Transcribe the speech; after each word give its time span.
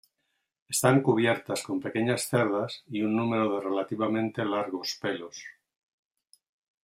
Están 0.73 1.03
cubiertas 1.03 1.61
con 1.61 1.79
pequeñas 1.79 2.25
cerdas 2.27 2.81
y 2.87 3.03
un 3.03 3.15
número 3.15 3.53
de 3.53 3.61
relativamente 3.69 4.43
largos 4.43 4.97
pelos. 4.99 5.37